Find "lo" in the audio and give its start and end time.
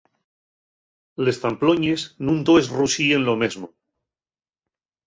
3.27-3.35